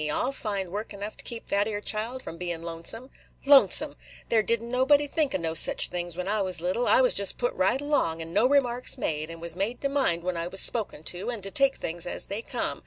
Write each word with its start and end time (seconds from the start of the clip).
I 0.09 0.13
'll 0.19 0.31
find 0.31 0.71
work 0.71 0.95
enough 0.95 1.15
to 1.17 1.23
keep 1.23 1.49
that 1.49 1.67
'ere 1.67 1.79
child 1.79 2.23
from 2.23 2.39
bein' 2.39 2.63
lonesome. 2.63 3.11
Lonesome!– 3.45 3.95
there 4.29 4.41
did 4.41 4.59
n't 4.59 4.71
nobody 4.71 5.05
think 5.05 5.35
of 5.35 5.41
no 5.41 5.53
such 5.53 5.89
things 5.89 6.17
when 6.17 6.27
I 6.27 6.41
was 6.41 6.59
little. 6.59 6.87
I 6.87 7.01
was 7.01 7.13
jest 7.13 7.37
put 7.37 7.53
right 7.53 7.79
along, 7.79 8.19
and 8.19 8.33
no 8.33 8.47
remarks 8.49 8.97
made; 8.97 9.29
and 9.29 9.39
was 9.39 9.55
made 9.55 9.79
to 9.81 9.89
mind 9.89 10.23
when 10.23 10.37
I 10.37 10.47
was 10.47 10.59
spoken 10.59 11.03
to, 11.13 11.29
and 11.29 11.43
to 11.43 11.51
take 11.51 11.75
things 11.75 12.07
as 12.07 12.25
they 12.25 12.41
come. 12.41 12.79